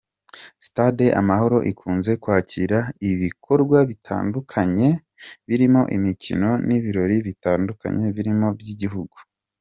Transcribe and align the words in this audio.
Stade 0.65 1.05
Amahoro 1.19 1.57
ikunze 1.71 2.11
kwakira 2.23 2.77
ibikorwa 3.11 3.77
bitandukanye 3.89 4.89
birimo 5.47 5.81
imikino 5.97 6.49
n’ibirori 6.67 7.17
bitandukanye 7.27 8.05
birimo 8.15 8.47
iby’igihugu. 8.55 9.17